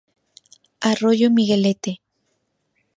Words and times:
Arroyo 0.89 1.29
Miguelete 1.29 1.91